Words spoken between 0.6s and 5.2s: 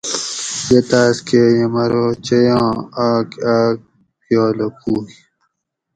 یہ تاۤس کۤہ یمرو چیاں آک آۤک پیالہ پوئ